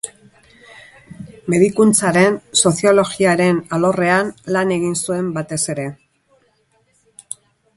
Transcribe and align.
Medikuntzaren 1.53 2.39
soziologiaren 2.63 3.59
alorrean 3.79 4.33
lan 4.57 4.73
egin 4.79 4.97
zuen 5.03 5.29
batez 5.37 5.63
ere. 5.75 5.87